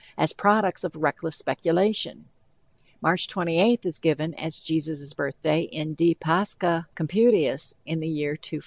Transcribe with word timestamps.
as 0.17 0.33
products 0.33 0.83
of 0.83 0.95
reckless 0.95 1.35
speculation. 1.35 2.25
March 3.01 3.27
28th 3.27 3.85
is 3.85 3.99
given 3.99 4.33
as 4.35 4.59
Jesus' 4.59 5.13
birthday 5.13 5.61
in 5.61 5.95
De 5.95 6.13
Pascha 6.13 6.87
Computius, 6.95 7.73
in 7.85 7.99
the 7.99 8.07
year 8.07 8.35
243. 8.37 8.59